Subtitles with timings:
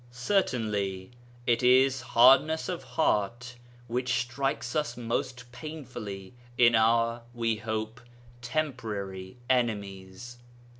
[0.09, 1.11] Certainly
[1.45, 3.55] it is hardness of heart
[3.85, 8.01] which strikes us most painfully in our (we hope)
[8.41, 10.39] temporary enemies.